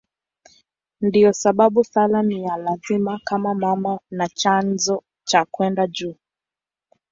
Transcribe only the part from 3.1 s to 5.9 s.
kama mama na chanzo cha kwenda